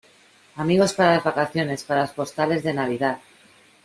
amigos 0.55 0.93
para 0.95 1.13
las 1.13 1.23
vacaciones, 1.23 1.83
para 1.83 1.99
las 2.01 2.11
postales 2.13 2.63
de 2.63 2.73
Navidad 2.73 3.19